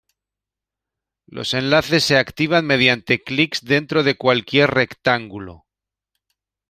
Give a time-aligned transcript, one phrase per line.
[1.27, 5.67] Los enlaces se activan mediante clics dentro de cualquier rectángulo.